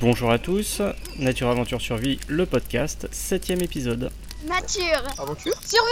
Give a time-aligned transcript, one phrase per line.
[0.00, 0.80] Bonjour à tous,
[1.18, 4.10] Nature Aventure Survie, le podcast, septième épisode.
[4.48, 5.90] Nature Aventure Survie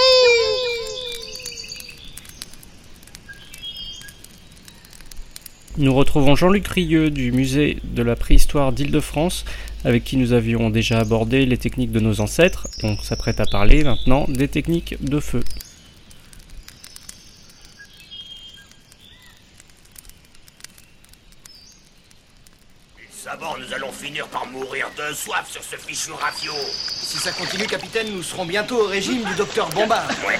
[5.77, 9.45] Nous retrouvons Jean-Luc Rieux du musée de la préhistoire d'Île-de-France,
[9.85, 12.67] avec qui nous avions déjà abordé les techniques de nos ancêtres.
[12.83, 15.45] On s'apprête à parler maintenant des techniques de feu.
[23.99, 26.53] Finir par mourir de soif sur ce fichu rafio.
[26.53, 30.09] Si ça continue, capitaine, nous serons bientôt au régime du docteur Bombard.
[30.27, 30.39] Ouais.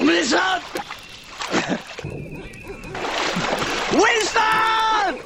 [0.00, 0.60] Wilson
[3.92, 5.18] Wilson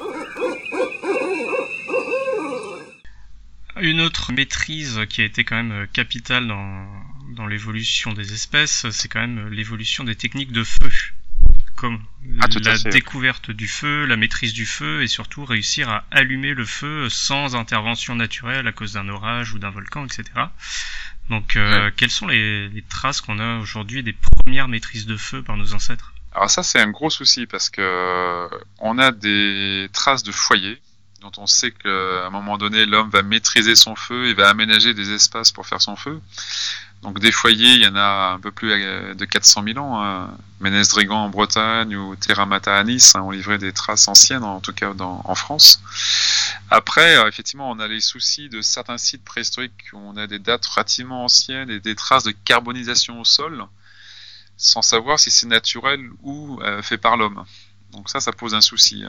[3.79, 6.85] Une autre maîtrise qui a été quand même capitale dans,
[7.35, 10.91] dans l'évolution des espèces, c'est quand même l'évolution des techniques de feu.
[11.81, 11.99] Comme
[12.39, 16.63] Ah, la découverte du feu, la maîtrise du feu et surtout réussir à allumer le
[16.63, 20.25] feu sans intervention naturelle à cause d'un orage ou d'un volcan, etc.
[21.31, 25.41] Donc, euh, quelles sont les, les traces qu'on a aujourd'hui des premières maîtrises de feu
[25.41, 26.13] par nos ancêtres?
[26.33, 30.79] Alors ça c'est un gros souci parce que euh, on a des traces de foyers
[31.21, 31.89] dont on sait qu'à
[32.25, 35.81] un moment donné l'homme va maîtriser son feu et va aménager des espaces pour faire
[35.81, 36.21] son feu.
[37.01, 40.03] Donc des foyers, il y en a un peu plus euh, de 400 000 ans.
[40.03, 40.29] Hein.
[40.59, 44.59] Ménez-Drégan en Bretagne ou Terra Mata à Nice hein, ont livré des traces anciennes, en
[44.59, 45.81] tout cas en France.
[46.69, 50.37] Après, euh, effectivement, on a les soucis de certains sites préhistoriques où on a des
[50.37, 53.65] dates relativement anciennes et des traces de carbonisation au sol,
[54.57, 57.43] sans savoir si c'est naturel ou euh, fait par l'homme.
[57.93, 59.03] Donc ça, ça pose un souci.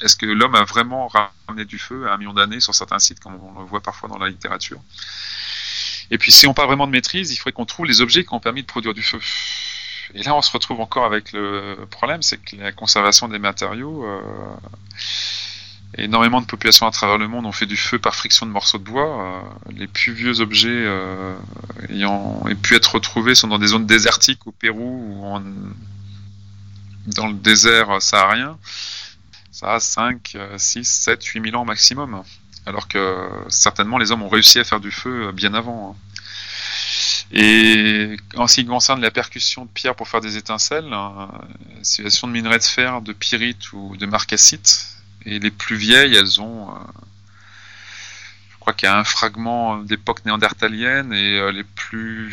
[0.00, 3.20] Est-ce que l'homme a vraiment ramené du feu à un million d'années sur certains sites,
[3.20, 4.80] comme on le voit parfois dans la littérature?
[6.10, 8.32] Et puis, si on parle vraiment de maîtrise, il faudrait qu'on trouve les objets qui
[8.32, 9.20] ont permis de produire du feu.
[10.14, 14.04] Et là, on se retrouve encore avec le problème, c'est que la conservation des matériaux,
[14.04, 14.20] euh,
[15.98, 18.78] énormément de populations à travers le monde ont fait du feu par friction de morceaux
[18.78, 19.20] de bois.
[19.20, 21.34] Euh, les plus vieux objets euh,
[21.88, 25.38] ayant pu être retrouvés sont dans des zones désertiques au Pérou ou
[27.06, 28.58] dans le désert saharien.
[29.50, 32.22] Ça a 5, 6, 7, 8 000 ans maximum.
[32.66, 35.96] Alors que certainement les hommes ont réussi à faire du feu bien avant.
[35.96, 36.02] hein.
[37.32, 41.26] Et en ce qui concerne la percussion de pierre pour faire des étincelles, euh,
[41.82, 46.40] situation de minerais de fer, de pyrite ou de marcassite, et les plus vieilles, elles
[46.40, 46.78] ont, euh,
[48.50, 52.32] je crois qu'il y a un fragment d'époque néandertalienne, et euh, les plus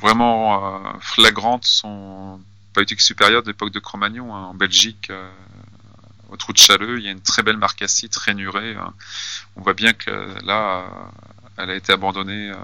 [0.00, 2.40] vraiment euh, flagrantes sont
[2.72, 5.28] paléolithique supérieur de l'époque de Cro-Magnon, hein, en Belgique, euh,
[6.30, 8.74] au trou de Challeux, il y a une très belle marcassite rainurée.
[8.76, 8.94] hein.
[9.56, 10.10] On voit bien que
[10.44, 10.84] là, euh,
[11.58, 12.56] elle a été abandonnée, euh,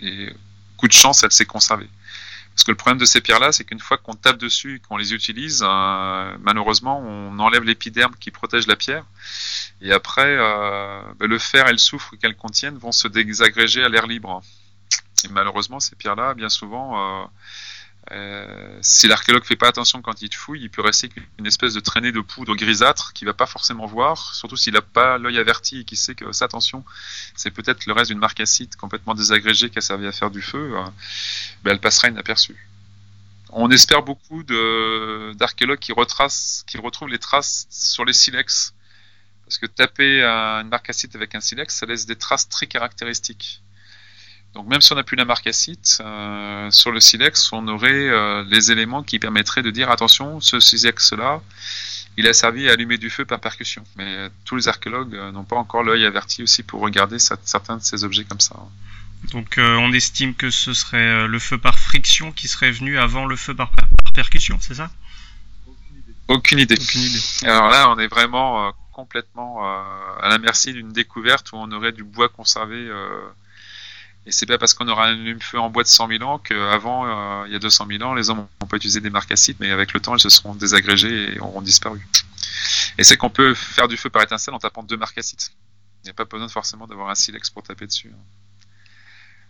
[0.00, 0.32] et
[0.76, 1.88] coup de chance, elle s'est conservée.
[2.54, 5.14] Parce que le problème de ces pierres-là, c'est qu'une fois qu'on tape dessus qu'on les
[5.14, 9.04] utilise, euh, malheureusement, on enlève l'épiderme qui protège la pierre.
[9.80, 13.88] Et après, euh, ben, le fer et le soufre qu'elles contiennent vont se désagréger à
[13.88, 14.42] l'air libre.
[15.24, 17.24] Et malheureusement, ces pierres-là, bien souvent, euh,
[18.12, 21.80] euh, si l'archéologue fait pas attention quand il fouille, il peut rester qu'une espèce de
[21.80, 25.80] traînée de poudre grisâtre qu'il va pas forcément voir, surtout s'il n'a pas l'œil averti
[25.80, 26.84] et qu'il sait que, ça, attention,
[27.36, 30.72] c'est peut-être le reste d'une marcassite complètement désagrégée qui a servi à faire du feu,
[30.76, 30.84] euh,
[31.62, 32.68] ben, elle passera inaperçue.
[33.52, 38.74] On espère beaucoup d'archéologues qui retracent, qui retrouvent les traces sur les silex.
[39.44, 43.60] Parce que taper un- une marcassite avec un silex, ça laisse des traces très caractéristiques.
[44.54, 48.44] Donc même si on n'a plus la marcassite, euh, sur le silex, on aurait euh,
[48.48, 51.40] les éléments qui permettraient de dire attention, ce silex-là,
[52.16, 53.84] il a servi à allumer du feu par percussion.
[53.96, 57.38] Mais euh, tous les archéologues euh, n'ont pas encore l'œil averti aussi pour regarder cer-
[57.44, 58.56] certains de ces objets comme ça.
[59.32, 63.26] Donc euh, on estime que ce serait le feu par friction qui serait venu avant
[63.26, 64.90] le feu par, par percussion, c'est ça?
[66.26, 66.74] Aucune idée.
[66.80, 67.20] Aucune idée.
[67.44, 72.02] Alors là, on est vraiment complètement à la merci d'une découverte où on aurait du
[72.02, 72.88] bois conservé.
[74.30, 77.04] Et c'est pas parce qu'on aura un allume-feu en bois de 100 000 ans qu'avant,
[77.04, 79.72] euh, il y a 200 000 ans, les hommes n'ont pas utilisé des marcassites, mais
[79.72, 82.06] avec le temps, elles se seront désagrégées et auront disparu.
[82.96, 85.50] Et c'est qu'on peut faire du feu par étincelle en tapant deux marcassites.
[86.04, 88.12] Il n'y a pas besoin forcément d'avoir un silex pour taper dessus.
[88.14, 88.22] hein.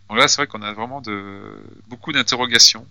[0.08, 1.42] Donc là, c'est vrai qu'on a vraiment de,
[1.88, 2.86] beaucoup d'interrogations.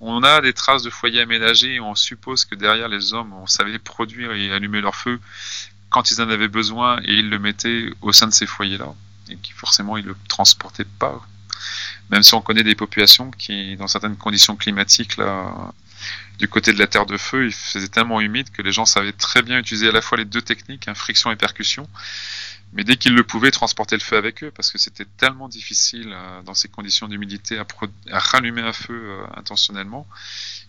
[0.00, 3.46] On a des traces de foyers aménagés et on suppose que derrière les hommes, on
[3.46, 5.20] savait produire et allumer leur feu
[5.88, 8.92] quand ils en avaient besoin et ils le mettaient au sein de ces foyers-là
[9.30, 11.26] et qui forcément ils le transportaient pas.
[12.10, 15.72] Même si on connaît des populations qui, dans certaines conditions climatiques, là,
[16.38, 19.12] du côté de la terre de feu, il faisait tellement humide que les gens savaient
[19.12, 21.88] très bien utiliser à la fois les deux techniques, hein, friction et percussion,
[22.72, 26.10] mais dès qu'ils le pouvaient, transporter le feu avec eux, parce que c'était tellement difficile
[26.12, 27.66] euh, dans ces conditions d'humidité à,
[28.18, 30.06] rallumer un feu euh, intentionnellement,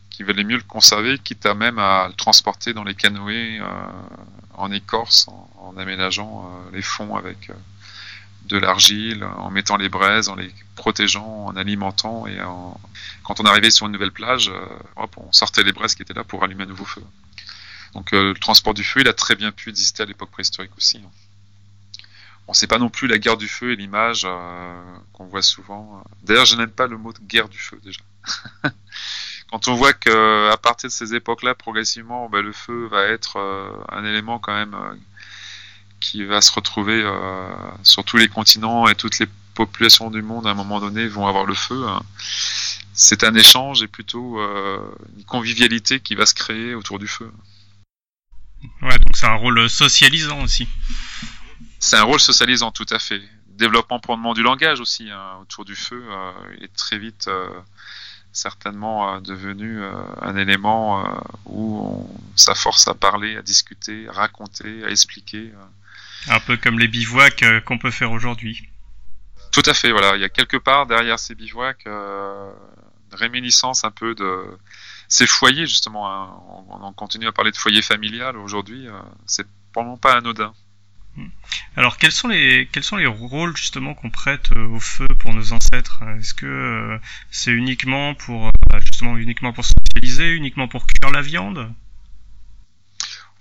[0.09, 3.61] qu'il valait mieux le conserver, quitte à même à le transporter dans les canoës
[4.55, 7.51] en écorce, en, aménageant les fonds avec
[8.47, 12.37] de l'argile, en mettant les braises, en les protégeant, en alimentant et
[13.23, 14.51] quand on arrivait sur une nouvelle plage,
[14.95, 17.03] on sortait les braises qui étaient là pour allumer un nouveau feu.
[17.93, 20.97] Donc le transport du feu, il a très bien pu exister à l'époque préhistorique aussi.
[20.97, 21.09] Hein.
[22.47, 26.01] On sait pas non plus la guerre du feu et l'image euh, qu'on voit souvent.
[26.23, 27.99] D'ailleurs, je n'aime pas le mot de guerre du feu déjà.
[29.51, 33.37] quand on voit que à partir de ces époques-là, progressivement, ben, le feu va être
[33.37, 34.95] euh, un élément quand même euh,
[35.99, 37.03] qui va se retrouver
[37.83, 41.27] sur tous les continents et toutes les populations du monde à un moment donné vont
[41.27, 41.87] avoir le feu.
[41.87, 42.01] Hein.
[42.93, 47.31] C'est un échange et plutôt une convivialité qui va se créer autour du feu.
[48.81, 50.67] Ouais, donc c'est un rôle socialisant aussi.
[51.79, 53.21] C'est un rôle socialisant, tout à fait.
[53.49, 57.49] Développement probablement du langage aussi hein, autour du feu euh, est très vite euh,
[58.31, 59.81] certainement euh, devenu
[60.21, 61.03] un élément
[61.45, 65.51] où on s'afforce à parler, à discuter, à raconter, à expliquer.
[66.29, 68.67] Un peu comme les bivouacs qu'on peut faire aujourd'hui.
[69.51, 70.15] Tout à fait, voilà.
[70.15, 74.45] Il y a quelque part derrière ces bivouacs une réminiscence un peu de
[75.07, 76.11] ces foyers justement.
[76.11, 76.29] Hein.
[76.69, 78.87] On, on, continue à parler de foyer familial aujourd'hui.
[79.25, 80.53] c'est probablement pas anodin.
[81.75, 85.33] Alors quels sont les quels sont les rôles justement qu'on prête euh, au feu pour
[85.33, 86.01] nos ancêtres?
[86.19, 86.97] Est-ce que euh,
[87.31, 91.71] c'est uniquement pour euh, justement uniquement pour socialiser, uniquement pour cuire la viande?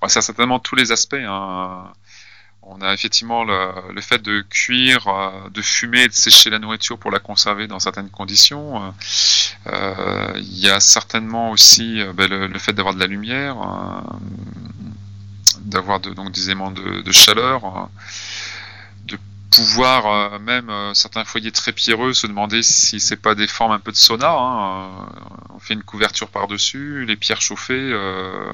[0.08, 1.14] Ça certainement tous les aspects.
[1.14, 1.92] Hein.
[2.68, 5.06] On a effectivement le, fait de cuire,
[5.52, 8.92] de fumer, de sécher la nourriture pour la conserver dans certaines conditions.
[9.66, 13.56] Il y a certainement aussi ben, le, fait d'avoir de la lumière
[15.66, 17.86] d'avoir donc des aimants de, chaleur, euh,
[19.50, 23.72] pouvoir euh, même euh, certains foyers très pierreux se demander si c'est pas des formes
[23.72, 24.30] un peu de sauna.
[24.30, 25.08] Hein,
[25.54, 27.94] on fait une couverture par dessus, les pierres chauffées,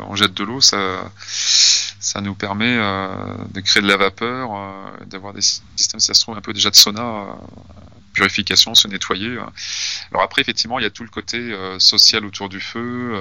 [0.08, 1.10] on jette de l'eau, ça
[2.00, 4.50] ça nous permet de créer de la vapeur,
[5.06, 7.26] d'avoir des systèmes, si ça se trouve, un peu déjà de sauna,
[8.12, 9.36] purification, se nettoyer.
[10.10, 13.16] Alors après, effectivement, il y a tout le côté social autour du feu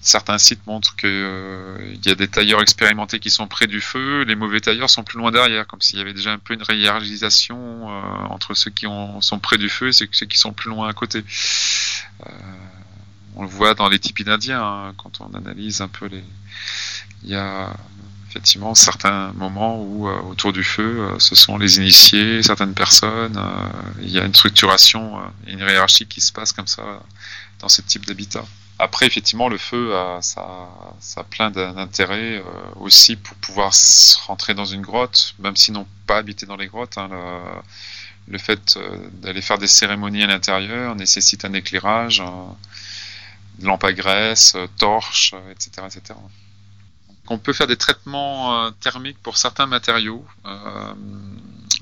[0.00, 4.22] certains sites montrent qu'il euh, y a des tailleurs expérimentés qui sont près du feu,
[4.22, 6.62] les mauvais tailleurs sont plus loin derrière, comme s'il y avait déjà un peu une
[6.68, 8.86] hiérarchisation euh, entre ceux qui
[9.20, 11.24] sont près du feu et ceux, qui sont plus loin à côté.
[12.26, 12.30] Euh,
[13.36, 16.24] on le voit dans les tipis indiens, hein, quand on analyse un peu les...
[17.24, 17.74] Il y a
[18.30, 23.40] effectivement certains moments où autour du feu, ce sont les initiés, certaines personnes,
[24.02, 27.00] il y a une structuration, une hiérarchie qui se passe comme ça
[27.60, 28.44] dans ce type d'habitat.
[28.78, 30.20] Après, effectivement, le feu, a
[31.30, 32.42] plein d'intérêts euh,
[32.76, 33.72] aussi pour pouvoir
[34.26, 36.96] rentrer dans une grotte, même s'ils n'ont pas habité dans les grottes.
[36.96, 37.10] Hein,
[38.28, 42.20] le, fait euh, d'aller faire des cérémonies à l'intérieur nécessite un éclairage,
[43.58, 46.14] une lampe à graisse, euh, torches, etc., etc.
[47.30, 50.24] on peut faire des traitements thermiques pour certains matériaux,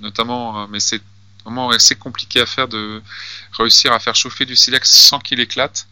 [0.00, 1.02] notamment, mais c'est
[1.44, 3.00] vraiment assez compliqué à faire de
[3.52, 5.86] réussir à faire chauffer du silex sans qu'il éclate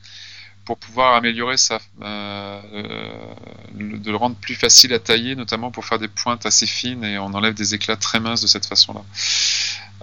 [0.65, 2.61] pour pouvoir améliorer ça, euh,
[3.75, 7.19] de le rendre plus facile à tailler, notamment pour faire des pointes assez fines et
[7.19, 9.03] on enlève des éclats très minces de cette façon-là.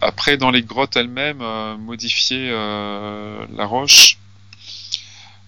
[0.02, 4.18] Après, dans les grottes elles-mêmes, euh, modifier euh, la roche,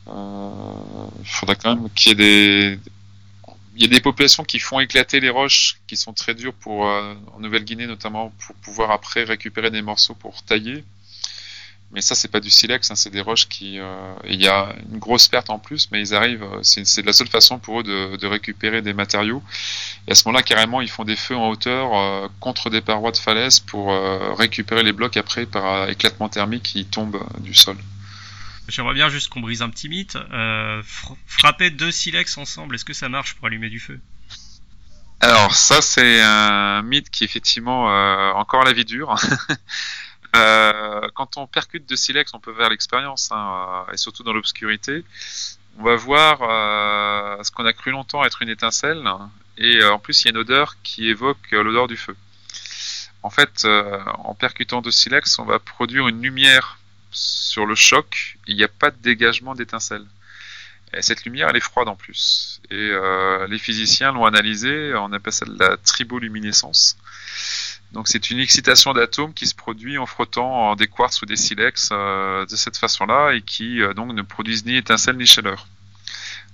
[0.07, 2.79] il faudra quand même qu'il y ait des,
[3.75, 6.81] il y a des populations qui font éclater les roches qui sont très dures pour
[6.81, 10.83] en Nouvelle-Guinée notamment pour pouvoir après récupérer des morceaux pour tailler.
[11.93, 13.79] Mais ça, c'est pas du silex, hein, c'est des roches qui.
[13.79, 16.41] Euh, il y a une grosse perte en plus, mais ils arrivent.
[16.41, 19.43] Euh, c'est la seule façon pour eux de, récupérer des matériaux.
[20.07, 23.11] Et à ce moment-là, carrément, ils font des feux en hauteur euh, contre des parois
[23.11, 23.93] de falaise pour
[24.35, 27.77] récupérer les blocs après par éclatement thermique qui tombent du sol.
[28.67, 30.17] J'aimerais bien juste qu'on brise un petit mythe.
[31.27, 33.99] frapper deux silex ensemble, est-ce que ça marche pour allumer du feu?
[35.19, 37.85] Alors ça c'est un mythe qui effectivement
[38.35, 39.15] encore la vie dure.
[40.35, 45.05] Euh, quand on percute de silex, on peut faire l'expérience, hein, et surtout dans l'obscurité.
[45.77, 49.03] On va voir euh, ce qu'on a cru longtemps être une étincelle,
[49.57, 52.15] et euh, en plus il y a une odeur qui évoque l'odeur du feu.
[53.21, 56.77] En fait, en percutant de silex, on va produire une lumière
[57.11, 60.05] sur le choc, il n'y a pas de dégagement d'étincelle.
[60.93, 62.59] Et cette lumière, elle est froide en plus.
[62.69, 62.91] Et
[63.47, 66.97] les physiciens l'ont analysée, on appelle ça la triboluminescence.
[67.93, 71.89] Donc c'est une excitation d'atomes qui se produit en frottant des quartz ou des silex
[71.91, 75.67] euh, de cette façon-là et qui euh, donc ne produisent ni étincelles ni chaleur.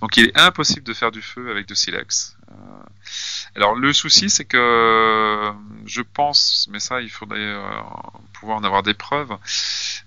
[0.01, 2.35] Donc il est impossible de faire du feu avec de silex.
[3.55, 5.51] Alors le souci, c'est que
[5.85, 7.55] je pense, mais ça, il faudrait
[8.33, 9.35] pouvoir en avoir des preuves.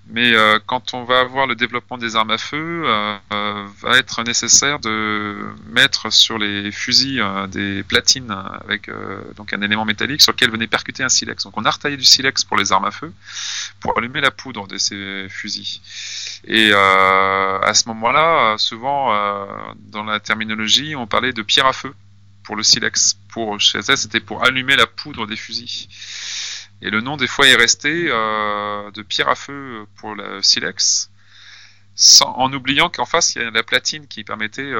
[0.08, 0.32] Mais
[0.66, 2.84] quand on va avoir le développement des armes à feu,
[3.30, 8.34] va être nécessaire de mettre sur les fusils des platines
[8.64, 8.90] avec
[9.36, 11.44] donc un élément métallique sur lequel venait percuter un silex.
[11.44, 13.12] Donc on a retaillé du silex pour les armes à feu
[13.80, 15.80] pour allumer la poudre de ces fusils.
[16.44, 19.46] Et euh, à ce moment-là, souvent euh,
[19.76, 21.94] dans la terminologie, on parlait de pierre à feu
[22.44, 23.14] pour le silex.
[23.28, 25.88] Pour chez c'était pour allumer la poudre des fusils.
[26.80, 31.10] Et le nom des fois est resté euh, de pierre à feu pour le silex.
[32.22, 34.72] En oubliant qu'en face il y a la platine qui permettait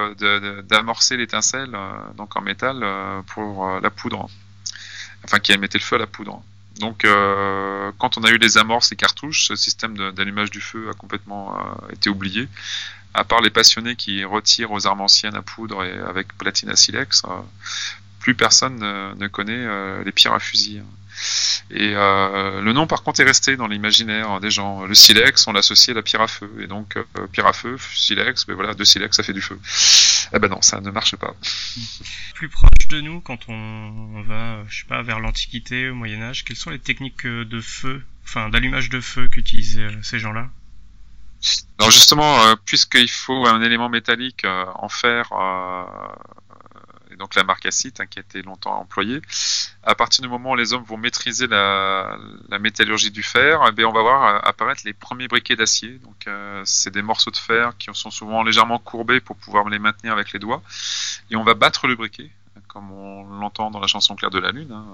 [0.64, 1.76] d'amorcer l'étincelle
[2.16, 2.83] donc en métal
[3.26, 4.31] pour la poudre
[5.23, 6.42] enfin qui émettait le feu à la poudre
[6.81, 10.88] donc, euh, quand on a eu les amorces et cartouches, ce système d'allumage du feu
[10.90, 12.49] a complètement euh, été oublié.
[13.14, 16.76] À part les passionnés qui retirent aux armes anciennes à poudre et avec platine à
[16.76, 17.40] silex, euh,
[18.21, 20.81] plus personne ne, connaît les pierres à fusil.
[21.71, 24.87] Et le nom, par contre, est resté dans l'imaginaire des gens.
[24.87, 26.49] Le silex, on l'associe à la pierre à feu.
[26.61, 26.97] Et donc,
[27.33, 29.59] pierre à feu, silex, ben voilà, deux silex, ça fait du feu.
[30.35, 31.35] Eh ben non, ça ne marche pas.
[32.35, 36.45] Plus proche de nous, quand on va, je sais pas, vers l'Antiquité, au Moyen Âge,
[36.45, 40.49] quelles sont les techniques de feu, enfin d'allumage de feu qu'utilisaient euh, ces gens-là?
[41.78, 45.32] Alors justement, euh, puisqu'il faut un élément métallique euh, en fer
[47.16, 49.20] donc la marcassite hein, qui a été longtemps employée.
[49.84, 52.16] À partir du moment où les hommes vont maîtriser la,
[52.61, 55.99] métallurgie du fer, eh on va voir euh, apparaître les premiers briquets d'acier.
[56.04, 59.78] Donc euh, c'est des morceaux de fer qui sont souvent légèrement courbés pour pouvoir les
[59.78, 60.62] maintenir avec les doigts.
[61.30, 62.30] Et on va battre le briquet,
[62.68, 64.72] comme on l'entend dans la chanson Claire de la Lune.
[64.72, 64.84] Hein.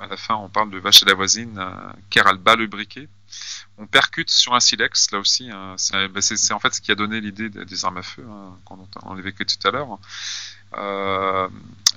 [0.00, 1.70] À la fin, on parle de vache et la voisine, euh,
[2.10, 3.08] car bat le briquet
[3.78, 5.50] on percute sur un silex, là aussi.
[5.50, 5.76] Hein.
[5.92, 9.14] Ben, c'est en fait ce qui a donné l'idée des armes à feu, hein, qu'on
[9.14, 9.98] l'évoquait tout à l'heure.
[10.76, 11.48] Euh,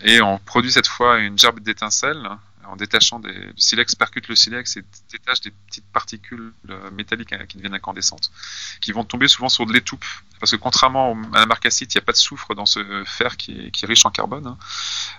[0.03, 2.29] et on produit cette fois une gerbe d'étincelles
[2.69, 7.33] en détachant des, le silex percute le silex et détache des petites particules euh, métalliques
[7.33, 8.31] hein, qui deviennent incandescentes,
[8.79, 10.05] qui vont tomber souvent sur de l'étoupe.
[10.39, 13.38] Parce que contrairement à la marcassite, il n'y a pas de soufre dans ce fer
[13.38, 14.45] qui est, riche en carbone.
[14.45, 14.57] Hein.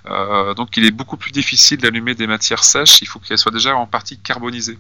[0.07, 3.53] Euh, donc il est beaucoup plus difficile d'allumer des matières sèches, il faut qu'elles soient
[3.53, 4.79] déjà en partie carbonisées.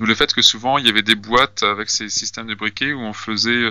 [0.00, 2.92] D'où le fait que souvent il y avait des boîtes avec ces systèmes de briquets
[2.92, 3.70] où on faisait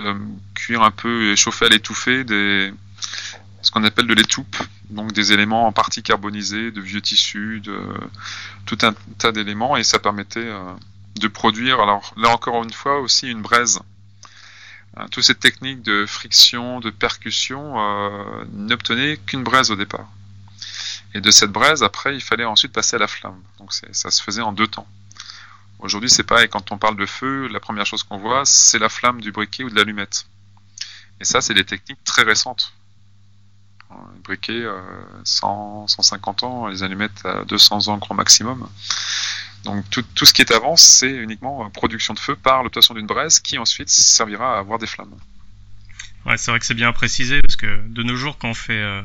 [0.54, 2.72] cuire un peu et chauffer à l'étouffée des,
[3.62, 4.56] ce qu'on appelle de l'étoupe,
[4.90, 7.78] donc des éléments en partie carbonisés, de vieux tissus, de
[8.66, 10.72] tout un tas d'éléments, et ça permettait euh,
[11.16, 13.80] de produire, alors là encore une fois, aussi une braise.
[14.98, 20.08] Euh, toutes ces techniques de friction, de percussion euh, n'obtenaient qu'une braise au départ.
[21.14, 23.40] Et de cette braise, après, il fallait ensuite passer à la flamme.
[23.58, 24.86] Donc ça se faisait en deux temps.
[25.80, 28.88] Aujourd'hui, c'est pareil, quand on parle de feu, la première chose qu'on voit, c'est la
[28.88, 30.26] flamme du briquet ou de l'allumette.
[31.20, 32.74] Et ça, c'est des techniques très récentes
[34.14, 34.64] les briquets,
[35.24, 38.68] 100, 150 ans, les allumettes à 200 ans grand maximum.
[39.64, 43.06] Donc tout, tout ce qui est avant, c'est uniquement production de feu par l'obtention d'une
[43.06, 45.14] braise qui ensuite servira à avoir des flammes.
[46.26, 48.80] Ouais, c'est vrai que c'est bien précisé parce que de nos jours, quand on fait
[48.80, 49.02] euh,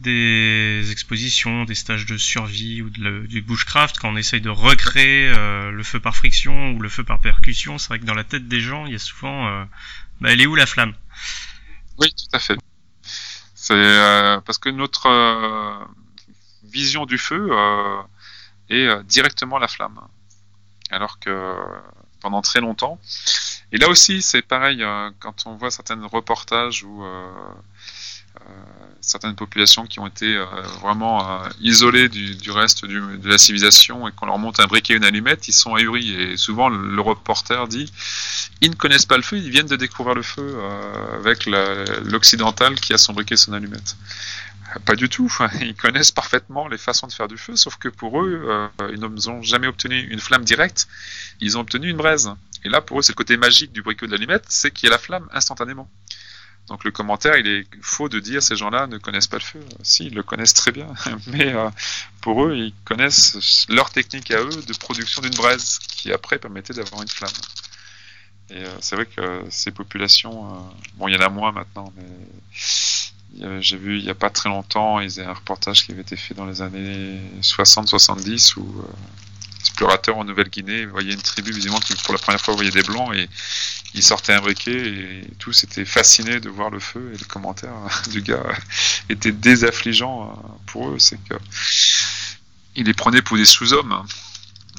[0.00, 5.28] des expositions, des stages de survie ou de du bushcraft, quand on essaye de recréer
[5.28, 8.24] euh, le feu par friction ou le feu par percussion, c'est vrai que dans la
[8.24, 9.64] tête des gens, il y a souvent, euh,
[10.20, 10.94] bah, elle est où la flamme?
[11.98, 12.58] Oui, tout à fait.
[13.54, 15.84] C'est euh, parce que notre euh,
[16.64, 18.02] vision du feu euh,
[18.68, 20.00] est directement la flamme.
[20.90, 21.56] Alors que
[22.20, 22.98] pendant très longtemps,
[23.70, 24.84] et là aussi c'est pareil,
[25.20, 27.02] quand on voit certains reportages où
[29.00, 30.38] certaines populations qui ont été
[30.80, 35.04] vraiment isolées du, reste de la civilisation et qu'on leur monte un briquet et une
[35.04, 36.12] allumette, ils sont ahuris.
[36.12, 37.92] Et souvent, le, reporter dit
[38.60, 40.56] ils ne connaissent pas le feu, ils viennent de découvrir le feu
[41.14, 43.96] avec l'occidental qui a son briquet et son allumette.
[44.84, 45.32] Pas du tout.
[45.60, 49.42] Ils connaissent parfaitement les façons de faire du feu, sauf que pour eux, ils n'ont
[49.42, 50.88] jamais obtenu une flamme directe,
[51.40, 52.30] ils ont obtenu une braise.
[52.64, 54.90] Et là, pour eux, c'est le côté magique du briquet de l'allumette, c'est qu'il y
[54.90, 55.90] a la flamme instantanément.
[56.72, 59.60] Donc le commentaire, il est faux de dire ces gens-là ne connaissent pas le feu.
[59.82, 60.86] Si, ils le connaissent très bien,
[61.26, 61.68] mais euh,
[62.22, 66.72] pour eux, ils connaissent leur technique à eux de production d'une braise qui après permettait
[66.72, 67.30] d'avoir une flamme.
[68.48, 70.58] Et euh, c'est vrai que ces populations, euh,
[70.94, 74.48] bon, il y en a moins maintenant, mais j'ai vu il n'y a pas très
[74.48, 78.82] longtemps, il y a un reportage qui avait été fait dans les années 60-70 où
[79.62, 83.14] explorateurs en Nouvelle-Guinée voyaient une tribu visiblement qui pour la première fois voyait des blancs
[83.14, 83.28] et
[83.94, 87.72] ils sortaient un briquet et tous étaient fascinés de voir le feu et le commentaire
[88.10, 88.42] du gars
[89.08, 90.98] était désaffligeant euh, pour eux.
[90.98, 91.34] C'est que
[92.74, 94.04] ils les prenaient pour des sous-hommes.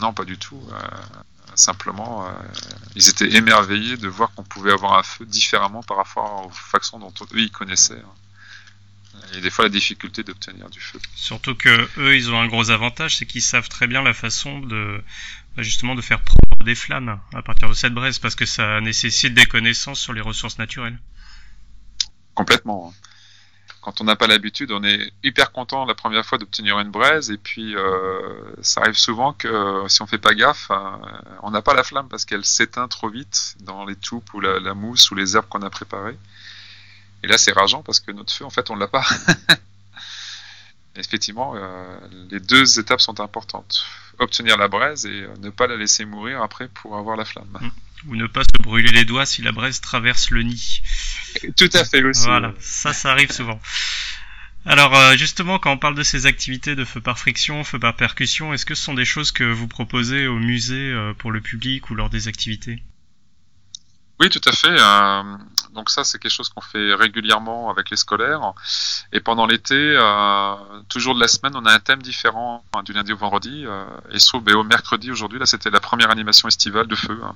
[0.02, 0.62] Non, pas du tout.
[0.72, 0.78] Euh,
[1.56, 2.32] simplement, euh,
[2.96, 7.00] ils étaient émerveillés de voir qu'on pouvait avoir un feu différemment par rapport aux façons
[7.00, 8.02] dont eux ils connaissaient.
[9.36, 11.00] Et des fois la difficulté d'obtenir du feu.
[11.16, 14.60] Surtout que eux, ils ont un gros avantage, c'est qu'ils savent très bien la façon
[14.60, 15.02] de
[15.58, 19.34] justement de faire prendre des flammes à partir de cette braise, parce que ça nécessite
[19.34, 20.98] des connaissances sur les ressources naturelles.
[22.34, 22.90] Complètement.
[22.90, 23.08] Hein.
[23.82, 27.30] Quand on n'a pas l'habitude, on est hyper content la première fois d'obtenir une braise,
[27.32, 30.76] et puis euh, ça arrive souvent que si on fait pas gaffe, euh,
[31.44, 34.60] on n'a pas la flamme parce qu'elle s'éteint trop vite dans les toupes ou la,
[34.60, 36.18] la mousse ou les herbes qu'on a préparées.
[37.24, 39.06] Et là, c'est rageant parce que notre feu, en fait, on l'a pas.
[40.96, 41.98] Effectivement, euh,
[42.30, 43.86] les deux étapes sont importantes.
[44.20, 47.58] Obtenir la braise et euh, ne pas la laisser mourir après pour avoir la flamme.
[47.60, 48.10] Mm.
[48.10, 50.82] Ou ne pas se brûler les doigts si la braise traverse le nid.
[51.58, 52.26] Tout à fait aussi.
[52.26, 53.60] Voilà, ça, ça arrive souvent.
[54.66, 57.96] Alors euh, justement, quand on parle de ces activités de feu par friction, feu par
[57.96, 61.90] percussion, est-ce que ce sont des choses que vous proposez au musée pour le public
[61.90, 62.84] ou lors des activités?
[64.24, 64.70] Oui, tout à fait.
[64.70, 65.24] Euh,
[65.74, 68.54] donc ça, c'est quelque chose qu'on fait régulièrement avec les scolaires.
[69.12, 70.56] Et pendant l'été, euh,
[70.88, 73.66] toujours de la semaine, on a un thème différent hein, du lundi au vendredi.
[73.66, 77.20] Euh, et sauf ben, au mercredi aujourd'hui, là, c'était la première animation estivale de feu.
[77.22, 77.36] Hein.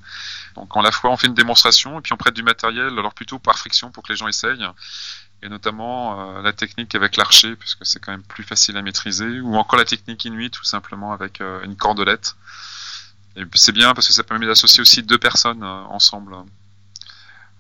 [0.56, 3.14] Donc en la fois, on fait une démonstration et puis on prête du matériel, alors
[3.14, 4.66] plutôt par friction pour que les gens essayent.
[5.44, 9.56] Et notamment la technique avec l'archer, puisque c'est quand même plus facile à maîtriser, ou
[9.56, 12.36] encore la technique inuit, tout simplement avec une cordelette.
[13.36, 16.34] Et c'est bien parce que ça permet d'associer aussi deux personnes ensemble.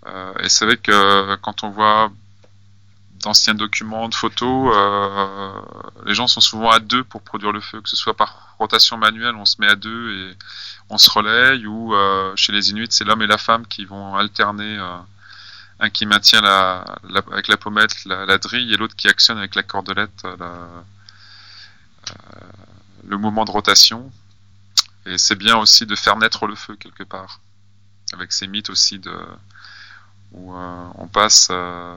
[0.05, 2.11] Euh, et c'est vrai que quand on voit
[3.23, 5.61] d'anciens documents, de photos, euh,
[6.05, 8.97] les gens sont souvent à deux pour produire le feu, que ce soit par rotation
[8.97, 10.37] manuelle, on se met à deux et
[10.89, 14.15] on se relaye, ou euh, chez les Inuits, c'est l'homme et la femme qui vont
[14.15, 14.77] alterner,
[15.79, 16.85] un qui maintient la,
[17.31, 20.25] avec la pommette la, la drille et l'autre qui actionne avec la cordelette
[23.07, 24.11] le mouvement de rotation.
[25.05, 27.39] Et c'est bien aussi de faire naître le feu quelque part,
[28.13, 29.13] avec ces mythes aussi de
[30.31, 31.96] où euh, on passe euh,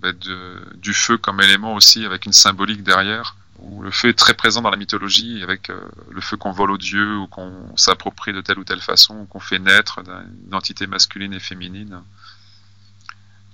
[0.00, 4.34] bah, du feu comme élément aussi avec une symbolique derrière, où le feu est très
[4.34, 8.32] présent dans la mythologie, avec euh, le feu qu'on vole aux dieux ou qu'on s'approprie
[8.32, 12.02] de telle ou telle façon, ou qu'on fait naître d'une entité masculine et féminine.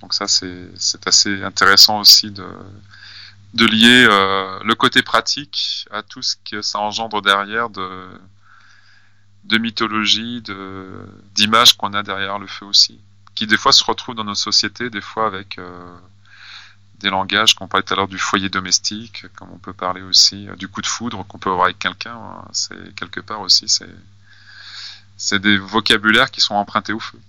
[0.01, 0.71] Donc ça, c'est
[1.05, 2.47] assez intéressant aussi de,
[3.53, 4.07] de lier
[4.63, 8.09] le côté pratique à tout ce que ça engendre derrière de,
[9.43, 10.41] de mythologie,
[11.35, 12.99] d'images qu'on a derrière le feu aussi
[13.41, 15.97] qui des fois se retrouvent dans nos sociétés, des fois avec euh,
[16.99, 20.47] des langages qu'on parlait tout à l'heure du foyer domestique, comme on peut parler aussi
[20.47, 22.13] euh, du coup de foudre qu'on peut avoir avec quelqu'un.
[22.13, 22.45] Hein.
[22.51, 23.65] c'est quelque part aussi,
[25.17, 27.19] c'est des vocabulaires qui sont empruntés au feu.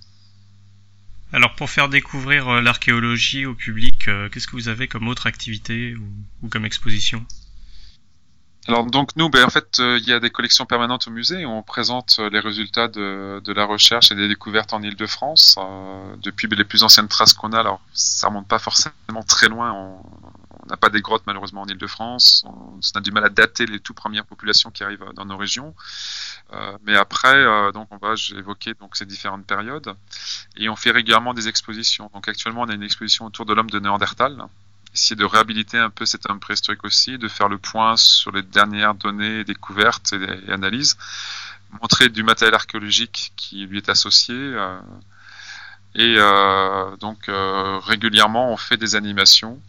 [1.32, 5.96] Alors pour faire découvrir euh, l'archéologie au public, qu'est-ce que vous avez comme autre activité
[6.42, 7.26] ou comme exposition?
[8.68, 11.44] Alors donc nous, ben, en fait, euh, il y a des collections permanentes au musée.
[11.46, 16.16] On présente euh, les résultats de, de la recherche et des découvertes en Île-de-France euh,
[16.22, 17.58] depuis ben, les plus anciennes traces qu'on a.
[17.58, 19.72] Alors ça remonte pas forcément très loin.
[19.72, 22.44] On n'a pas des grottes malheureusement en Île-de-France.
[22.46, 25.36] On, on, a du mal à dater les tout premières populations qui arrivent dans nos
[25.36, 25.74] régions.
[26.52, 29.94] Euh, mais après, euh, donc on va évoquer donc ces différentes périodes
[30.56, 32.10] et on fait régulièrement des expositions.
[32.12, 34.46] Donc actuellement, on a une exposition autour de l'homme de Néandertal
[34.94, 38.42] essayer de réhabiliter un peu cet homme préhistorique aussi, de faire le point sur les
[38.42, 40.96] dernières données, découvertes et, analyses,
[41.80, 44.34] montrer du matériel archéologique qui lui est associé.
[44.36, 44.78] Euh,
[45.94, 49.60] et euh, donc euh, régulièrement, on fait des animations.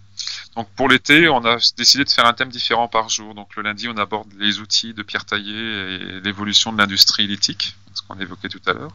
[0.56, 3.34] Donc pour l'été, on a décidé de faire un thème différent par jour.
[3.34, 7.76] Donc le lundi, on aborde les outils de pierre taillée et l'évolution de l'industrie lithique,
[7.94, 8.92] ce qu'on évoquait tout à l'heure.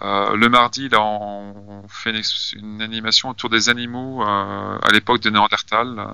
[0.00, 2.14] Euh, le mardi, là, on fait
[2.54, 6.06] une, animation autour des animaux euh, à l'époque de Néandertal, euh,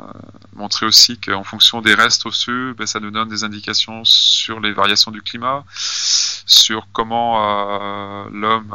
[0.54, 4.72] montrer aussi qu'en fonction des restes osseux, ben, ça nous donne des indications sur les
[4.72, 8.72] variations du climat, sur comment l'homme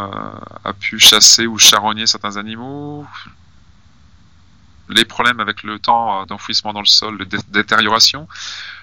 [0.64, 3.06] a pu chasser ou charogner certains animaux,
[4.90, 8.28] les problèmes avec le temps d'enfouissement dans le sol, de détérioration,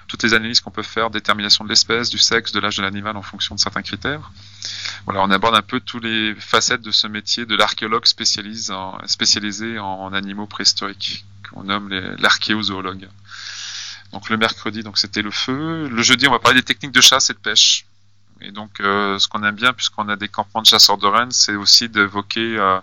[0.07, 3.15] toutes les analyses qu'on peut faire, détermination de l'espèce, du sexe, de l'âge de l'animal
[3.17, 4.31] en fonction de certains critères.
[5.05, 10.13] Voilà, on aborde un peu tous les facettes de ce métier de l'archéologue spécialisé en
[10.13, 13.07] animaux préhistoriques, qu'on nomme l'archéozoologue.
[14.11, 15.87] Donc le mercredi, donc c'était le feu.
[15.87, 17.85] Le jeudi, on va parler des techniques de chasse et de pêche.
[18.41, 21.31] Et donc, euh, ce qu'on aime bien, puisqu'on a des campements de chasseurs de rennes,
[21.31, 22.79] c'est aussi d'évoquer euh,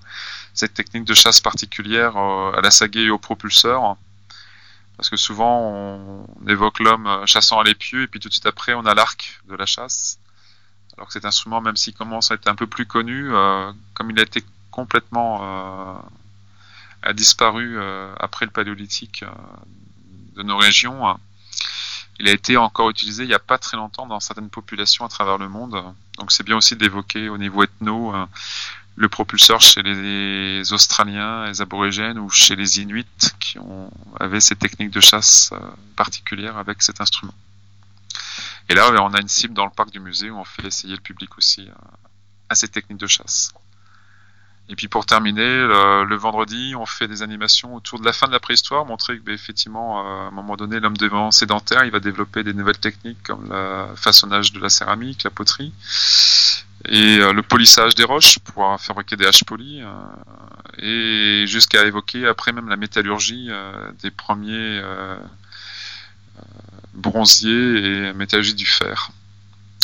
[0.59, 3.97] cette technique de chasse particulière euh, à la saguée et au propulseur
[4.99, 8.47] parce que souvent, on, évoque l'homme euh, chassant à l'épieu, et puis tout de suite
[8.47, 10.19] après, on a l'arc de la chasse.
[10.97, 14.11] Alors que cet instrument, même s'il commence à être un peu plus connu, euh, comme
[14.11, 14.43] il a été
[14.73, 15.99] complètement euh,
[17.03, 17.79] a disparu
[18.19, 19.25] après le paléolithique
[20.35, 21.21] de nos régions, hein,
[22.19, 25.09] il a été encore utilisé il n'y a pas très longtemps dans certaines populations à
[25.09, 25.81] travers le monde.
[26.19, 28.13] Donc c'est bien aussi d'évoquer au niveau ethno
[28.99, 33.07] le propulseur chez les Australiens, les aborigènes ou chez les Inuits
[33.39, 35.59] qui ont, avaient ces techniques de chasse euh,
[35.95, 37.35] particulières avec cet instrument.
[38.69, 40.95] Et là, on a une cible dans le parc du musée où on fait essayer
[40.95, 41.73] le public aussi euh,
[42.49, 43.53] à ces techniques de chasse.
[44.69, 48.33] Et puis pour terminer, le, vendredi, on fait des animations autour de la fin de
[48.33, 51.93] la préhistoire, montrer que bah, effectivement, euh, à un moment donné, l'homme devant sédentaire, il
[51.93, 55.73] va développer des nouvelles techniques comme le façonnage de la céramique, la poterie,
[56.89, 62.27] et euh, le polissage des roches pour fabriquer des haches polies, euh, et jusqu'à évoquer
[62.27, 63.51] après même la métallurgie
[64.03, 64.81] des premiers
[66.95, 69.11] bronziers et métallurgie du fer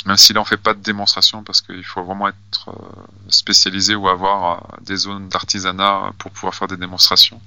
[0.07, 3.95] même si là on fait pas de démonstration parce qu'il faut vraiment être euh, spécialisé
[3.95, 7.41] ou avoir euh, des zones d'artisanat pour pouvoir faire des démonstrations.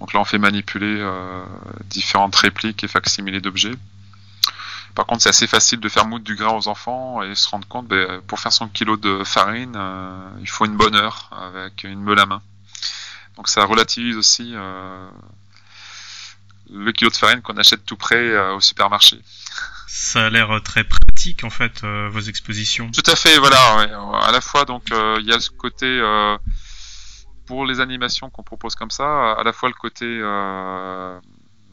[0.00, 1.44] Donc là on fait manipuler euh,
[1.84, 3.74] différentes répliques et facsimilés d'objets.
[4.98, 7.68] Par contre c'est assez facile de faire moudre du grain aux enfants et se rendre
[7.68, 9.80] compte ben, pour faire son kilo de farine
[10.40, 12.42] il faut une bonne heure avec une meule à main.
[13.36, 14.54] Donc ça relativise aussi
[16.68, 19.22] le kilo de farine qu'on achète tout près au supermarché.
[19.86, 22.90] Ça a l'air très pratique en fait euh, vos expositions.
[22.90, 23.58] Tout à fait, voilà.
[24.22, 26.36] À la fois donc euh, il y a ce côté euh,
[27.46, 30.04] pour les animations qu'on propose comme ça, à la fois le côté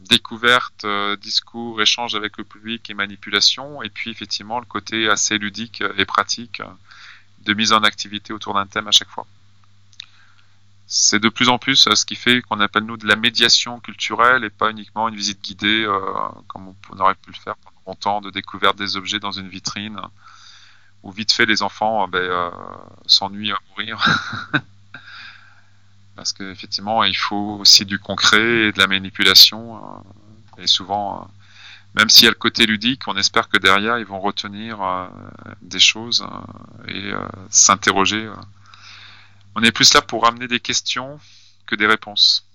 [0.08, 0.86] découverte,
[1.20, 6.04] discours, échange avec le public et manipulation, et puis effectivement le côté assez ludique et
[6.04, 6.62] pratique
[7.40, 9.26] de mise en activité autour d'un thème à chaque fois.
[10.86, 14.44] C'est de plus en plus ce qui fait qu'on appelle nous de la médiation culturelle
[14.44, 15.86] et pas uniquement une visite guidée
[16.46, 20.00] comme on aurait pu le faire pendant longtemps de découverte des objets dans une vitrine,
[21.06, 22.50] où vite fait les enfants euh, ben, euh,
[23.06, 24.04] s'ennuient à mourir.
[26.16, 29.76] Parce qu'effectivement, il faut aussi du concret et de la manipulation.
[29.76, 31.30] Euh, et souvent,
[31.94, 34.78] même s'il y a le côté ludique, on espère que derrière, ils vont retenir
[35.60, 36.26] des choses
[36.88, 37.12] et
[37.50, 38.30] s'interroger.
[39.54, 41.20] On est plus là pour amener des questions
[41.66, 42.46] que des réponses.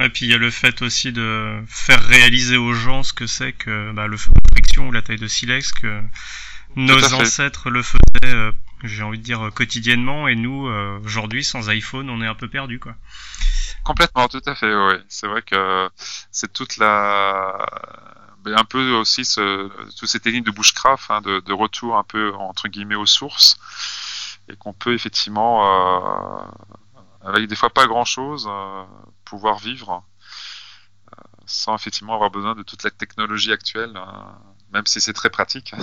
[0.00, 3.26] Et puis il y a le fait aussi de faire réaliser aux gens ce que
[3.26, 6.02] c'est que bah, le feu de friction ou la taille de silex, que
[6.76, 8.52] nos ancêtres le faisaient, euh,
[8.88, 12.48] j'ai envie de dire, quotidiennement, et nous, euh, aujourd'hui, sans iPhone, on est un peu
[12.48, 12.94] perdu, quoi.
[13.84, 14.94] Complètement, tout à fait, oui.
[15.08, 15.88] C'est vrai que
[16.30, 17.66] c'est toute la...
[18.44, 19.68] Ben, un peu aussi ce...
[19.98, 23.56] toutes ces techniques de bushcraft, hein, de, de, retour un peu, entre guillemets, aux sources,
[24.48, 25.64] et qu'on peut effectivement...
[25.64, 26.66] Euh
[27.24, 28.84] avec des fois pas grand chose, euh,
[29.24, 30.04] pouvoir vivre
[31.12, 34.22] euh, sans effectivement avoir besoin de toute la technologie actuelle, euh,
[34.72, 35.74] même si c'est très pratique.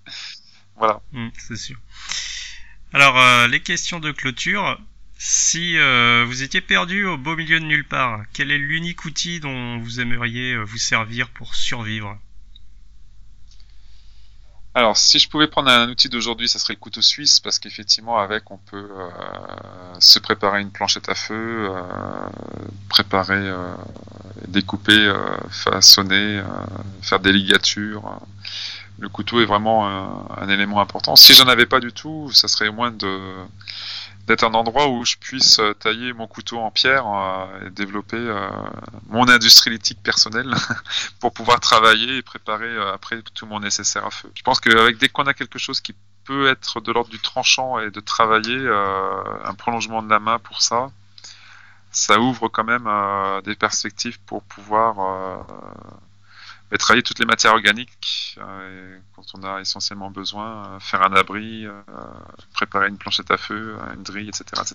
[0.76, 1.00] voilà.
[1.12, 1.78] Mm, c'est sûr.
[2.92, 4.78] Alors, les questions de clôture.
[5.18, 5.76] Si
[6.26, 10.00] vous étiez perdu au beau milieu de nulle part, quel est l'unique outil dont vous
[10.00, 12.18] aimeriez vous servir pour survivre?
[14.72, 18.18] Alors, si je pouvais prendre un outil d'aujourd'hui, ça serait le couteau suisse, parce qu'effectivement,
[18.18, 19.08] avec, on peut euh,
[19.98, 21.82] se préparer une planchette à feu, euh,
[22.88, 23.74] préparer, euh,
[24.46, 25.12] découper,
[25.50, 26.40] façonner,
[27.02, 28.20] faire des ligatures.
[29.00, 31.16] Le couteau est vraiment un, un élément important.
[31.16, 33.18] Si j'en avais pas du tout, ça serait moins de
[34.30, 38.16] d'être un endroit où je puisse euh, tailler mon couteau en pierre euh, et développer
[38.16, 38.48] euh,
[39.08, 40.54] mon industrie lithique personnelle
[41.20, 44.30] pour pouvoir travailler et préparer après tout mon nécessaire à feu.
[44.34, 47.80] Je pense qu'avec dès qu'on a quelque chose qui peut être de l'ordre du tranchant
[47.80, 48.68] et de travailler
[49.44, 50.90] un prolongement de la main pour ça,
[51.90, 52.88] ça ouvre quand même
[53.42, 55.44] des perspectives pour pouvoir
[56.72, 61.14] et travailler toutes les matières organiques euh, quand on a essentiellement besoin, euh, faire un
[61.14, 61.72] abri, euh,
[62.52, 64.74] préparer une planchette à feu, une drille, etc., etc.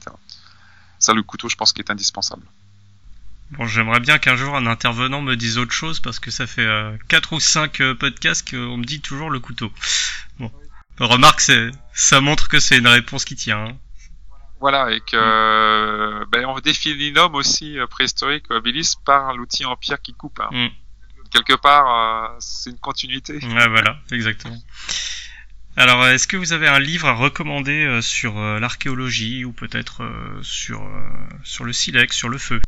[1.00, 2.44] Ça, le couteau, je pense qu'il est indispensable.
[3.52, 6.68] Bon, j'aimerais bien qu'un jour un intervenant me dise autre chose parce que ça fait
[7.10, 9.72] 4 ou 5 podcasts qu'on me dit toujours le couteau.
[10.40, 10.52] Bon.
[11.00, 11.42] Remarque,
[11.94, 13.66] ça montre que c'est une réponse qui tient.
[13.66, 13.78] Hein.
[14.60, 20.14] Voilà, et que ben, on définit l'homme aussi préhistorique, Billis, par l'outil en pierre qui
[20.14, 20.40] coupe.
[20.40, 20.50] Hein.
[20.52, 20.70] Mm
[21.36, 23.34] quelque part, euh, c'est une continuité.
[23.34, 24.58] Ouais, voilà, exactement.
[25.78, 30.02] Alors, est-ce que vous avez un livre à recommander euh, sur euh, l'archéologie ou peut-être
[30.42, 30.82] sur,
[31.44, 32.62] sur le silex, sur le feu?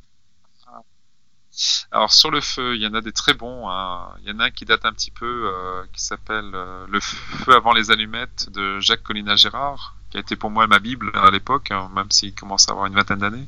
[1.92, 3.68] Alors sur le feu, il y en a des très bons.
[3.68, 4.10] Hein.
[4.22, 5.52] Il y en a un qui date un petit peu,
[5.92, 10.52] qui s'appelle Le feu avant les allumettes de Jacques Collina Gérard, qui a été pour
[10.52, 13.48] moi ma bible à l'époque, hein, même s'il commence à avoir une vingtaine d'années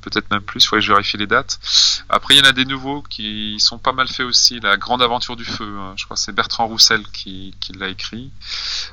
[0.00, 1.58] peut-être même plus, il faudrait que je vérifie les dates.
[2.08, 4.60] Après, il y en a des nouveaux qui sont pas mal faits aussi.
[4.60, 5.94] La Grande Aventure du Feu, hein.
[5.96, 8.30] je crois que c'est Bertrand Roussel qui, l'a écrit.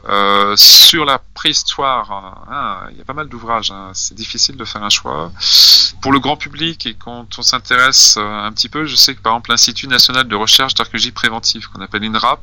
[0.10, 2.12] Euh, sur la préhistoire,
[2.50, 3.92] hein, il y a pas mal d'ouvrages, hein.
[3.94, 5.32] c'est difficile de faire un choix.
[6.02, 9.22] Pour le grand public, et quand on s'intéresse euh, un petit peu, je sais que
[9.22, 12.42] par exemple l'Institut national de recherche d'archéologie préventive, qu'on appelle INRAP,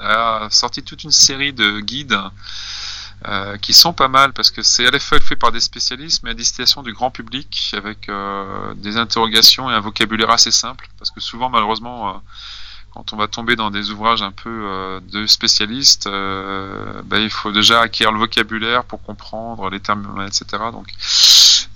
[0.00, 2.18] a sorti toute une série de guides
[3.28, 6.22] euh, qui sont pas mal parce que c'est à la fois fait par des spécialistes,
[6.22, 10.88] mais à destination du grand public avec euh, des interrogations et un vocabulaire assez simple.
[10.98, 12.12] Parce que souvent, malheureusement, euh,
[12.94, 17.52] quand on va tomber dans des ouvrages un peu euh, de spécialistes, ben, il faut
[17.52, 20.44] déjà acquérir le vocabulaire pour comprendre les termes, etc.
[20.72, 20.88] Donc,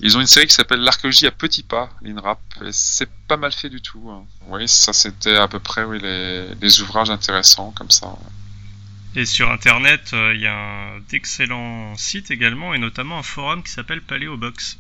[0.00, 3.52] ils ont une série qui s'appelle L'archéologie à petits pas, l'INRAP, et c'est pas mal
[3.52, 4.10] fait du tout.
[4.10, 4.24] hein.
[4.48, 8.08] Oui, ça c'était à peu près oui, les, les ouvrages intéressants comme ça.
[9.16, 13.70] Et sur Internet, euh, il y a d'excellents sites également, et notamment un forum qui
[13.70, 14.76] s'appelle Paléobox.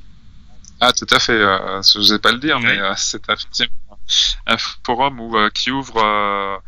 [0.78, 1.32] Ah, tout à fait.
[1.32, 3.98] Euh, je n'osais pas le dire, mais euh, c'est effectivement
[4.46, 6.60] un forum où, euh, qui ouvre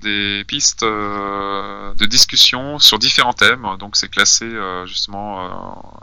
[0.00, 3.66] des pistes de discussion sur différents thèmes.
[3.80, 4.48] Donc, c'est classé
[4.86, 5.98] justement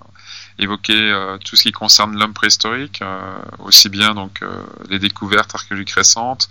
[0.58, 5.54] évoquer euh, tout ce qui concerne l'homme préhistorique, euh, aussi bien donc euh, les découvertes
[5.54, 6.48] archéologiques récentes,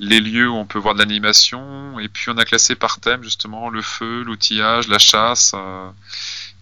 [0.00, 3.22] les lieux où on peut voir de l'animation, et puis on a classé par thème
[3.22, 5.52] justement le feu, l'outillage, la chasse.
[5.54, 5.90] euh,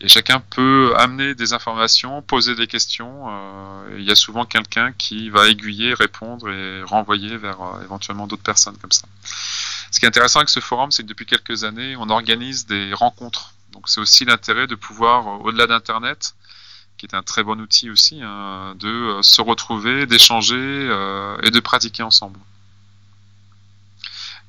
[0.01, 3.27] et chacun peut amener des informations, poser des questions.
[3.29, 8.27] euh, il y a souvent quelqu'un qui va aiguiller, répondre et renvoyer vers euh, éventuellement
[8.27, 9.07] d'autres personnes comme ça.
[9.93, 12.93] Ce qui est intéressant avec ce forum, c'est que depuis quelques années, on organise des
[12.93, 13.55] rencontres.
[13.73, 16.35] Donc c'est aussi l'intérêt de pouvoir, au-delà d'Internet,
[16.97, 20.57] qui est un très bon outil aussi, hein, de se retrouver, d'échanger
[21.43, 22.39] et de pratiquer ensemble.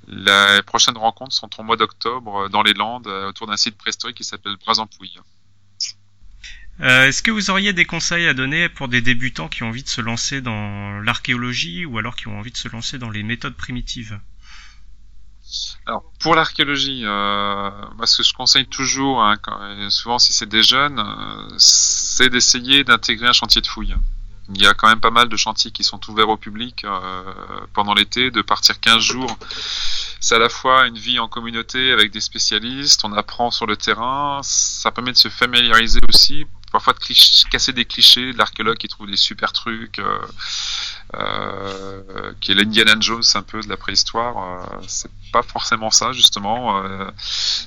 [0.10, 3.78] Les prochaines rencontres sont au mois d'octobre euh, dans les Landes, euh, autour d'un site
[3.78, 5.20] préhistorique qui s'appelle Bras-en-Pouille.
[6.82, 9.84] Euh, Est-ce que vous auriez des conseils à donner pour des débutants qui ont envie
[9.84, 13.22] de se lancer dans l'archéologie ou alors qui ont envie de se lancer dans les
[13.22, 14.20] méthodes primitives?
[15.86, 20.32] Alors, pour l'archéologie, euh, moi, ce que je conseille toujours, hein, quand- et souvent si
[20.32, 23.96] c'est des jeunes, euh, c'est d'essayer d'intégrer un chantier de fouille.
[24.54, 27.24] Il y a quand même pas mal de chantiers qui sont ouverts au public euh,
[27.74, 29.38] pendant l'été, de partir 15 jours.
[30.20, 33.78] C'est à la fois une vie en communauté avec des spécialistes, on apprend sur le
[33.78, 38.88] terrain, ça permet de se familiariser aussi, parfois de casser des clichés, de l'archéologue qui
[38.88, 40.20] trouve des super trucs, euh,
[41.16, 44.38] euh, qui est l'Indiana Jones un peu de la préhistoire.
[44.38, 46.84] euh, c'est pas forcément ça justement.
[46.84, 47.06] euh,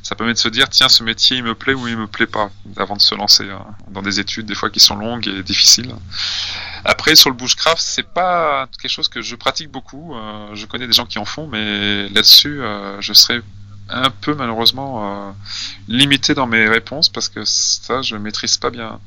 [0.03, 2.27] ça permet de se dire tiens ce métier il me plaît ou il me plaît
[2.27, 5.43] pas avant de se lancer hein, dans des études des fois qui sont longues et
[5.43, 5.95] difficiles.
[6.85, 10.15] Après sur le bushcraft c'est pas quelque chose que je pratique beaucoup.
[10.17, 13.41] euh, je connais des gens qui en font mais là-dessus euh, je serais
[13.93, 15.33] un peu malheureusement euh,
[15.89, 19.01] limité dans mes réponses parce que ça je maîtrise pas bien.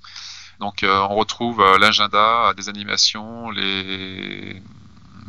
[0.61, 4.63] Donc, euh, on retrouve euh, l'agenda des animations, les,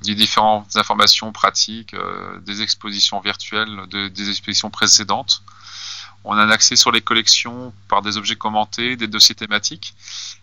[0.01, 5.43] différentes informations pratiques, euh, des expositions virtuelles, de- des expositions précédentes.
[6.23, 9.93] On a un accès sur les collections par des objets commentés, des dossiers thématiques.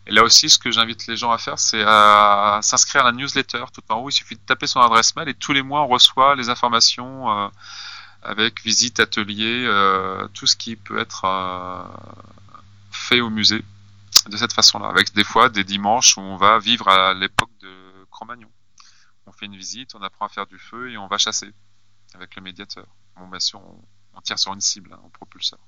[0.06, 3.12] Et là aussi, ce que j'invite les gens à faire, c'est à s'inscrire à la
[3.12, 3.64] newsletter.
[3.74, 5.88] Tout en haut, il suffit de taper son adresse mail et tous les mois, on
[5.88, 7.48] reçoit les informations euh,
[8.22, 11.82] avec visite, atelier, euh, tout ce qui peut être euh,
[12.90, 13.64] fait au musée
[14.28, 18.06] de cette façon-là, avec des fois des dimanches où on va vivre à l'époque de
[18.10, 18.50] Cro-Magnon.
[19.26, 21.52] On fait une visite, on apprend à faire du feu et on va chasser
[22.14, 22.86] avec le médiateur.
[23.16, 23.60] Bon, bien sûr,
[24.14, 25.58] on, tire sur une cible, hein, propulseur.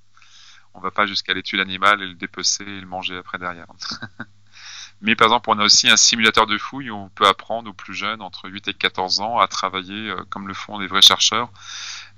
[0.74, 3.66] On va pas jusqu'à tuer l'animal et le dépecer et le manger après derrière.
[5.00, 7.74] Mais par exemple, on a aussi un simulateur de fouille où on peut apprendre aux
[7.74, 11.02] plus jeunes, entre 8 et 14 ans, à travailler euh, comme le font les vrais
[11.02, 11.50] chercheurs,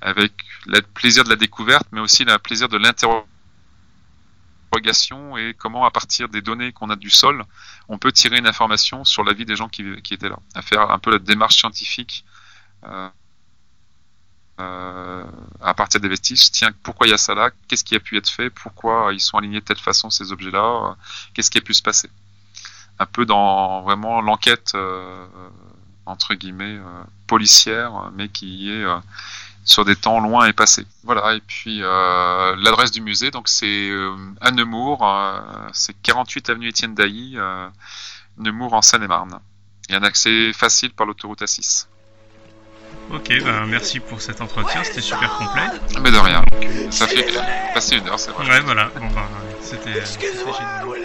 [0.01, 0.33] avec
[0.67, 3.30] le plaisir de la découverte, mais aussi le plaisir de l'interrogation
[5.39, 7.45] et comment, à partir des données qu'on a du sol,
[7.89, 10.63] on peut tirer une information sur la vie des gens qui, qui étaient là, à
[10.63, 12.25] faire un peu la démarche scientifique.
[12.85, 13.09] Euh,
[14.61, 15.25] euh,
[15.63, 17.51] à partir des vestiges, tiens, pourquoi il y a ça là?
[17.67, 18.51] Qu'est-ce qui a pu être fait?
[18.51, 20.97] Pourquoi ils sont alignés de telle façon ces objets-là?
[21.35, 22.11] Qu'est-ce qui a pu se passer?
[22.99, 25.27] Un peu dans vraiment l'enquête euh,
[26.05, 26.79] entre guillemets
[27.27, 28.85] policière, mais qui est
[29.71, 30.85] sur des temps loin et passés.
[31.05, 31.35] Voilà.
[31.35, 33.91] Et puis l'adresse du musée, donc c'est
[34.41, 35.07] à Nemours,
[35.73, 37.37] c'est 48 avenue Étienne Dailly,
[38.39, 39.41] Nemours en Seine-et-Marne.
[39.89, 41.87] Il y a un accès facile par l'autoroute A6.
[43.13, 45.63] Ok, ben merci pour cet entretien, c'était super complet.
[46.01, 46.43] Mais de rien,
[46.91, 47.27] ça fait
[47.75, 48.49] passer une heure, c'est vrai.
[48.49, 49.27] Ouais, voilà, bon ben,
[49.61, 50.97] c'était génial.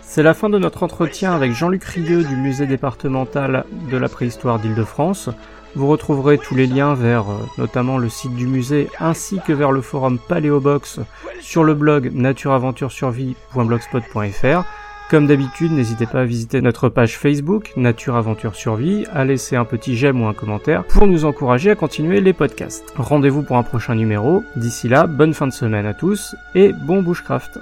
[0.00, 4.58] C'est la fin de notre entretien avec Jean-Luc Rieux du musée départemental de la préhistoire
[4.58, 5.28] d'Île-de-France.
[5.76, 9.72] Vous retrouverez tous les liens vers euh, notamment le site du musée ainsi que vers
[9.72, 11.00] le forum Paléobox
[11.40, 14.64] sur le blog natureaventuresurvie.blogspot.fr
[15.08, 19.64] comme d'habitude, n'hésitez pas à visiter notre page Facebook Nature Aventure Survie, à laisser un
[19.64, 22.92] petit j'aime ou un commentaire pour nous encourager à continuer les podcasts.
[22.96, 24.42] Rendez-vous pour un prochain numéro.
[24.56, 27.60] D'ici là, bonne fin de semaine à tous et bon bushcraft.